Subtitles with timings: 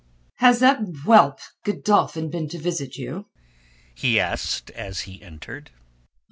[0.37, 3.27] "Has that whelp Godolphin been to visit you?"
[3.93, 5.69] he asked as he entered.